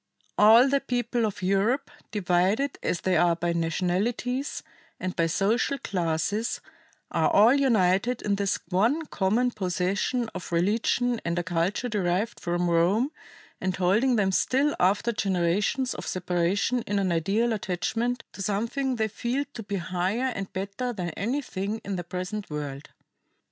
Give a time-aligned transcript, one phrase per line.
[0.35, 4.63] "All the peoples of Europe, divided as they are by nationalities
[4.99, 6.59] and by social classes,
[7.11, 12.67] are all united in this one common possession of religion and a culture derived from
[12.67, 13.11] Rome
[13.61, 19.07] and holding them still after generations of separation in an ideal attachment to something they
[19.07, 22.89] feel to be higher and better than anything in their present world."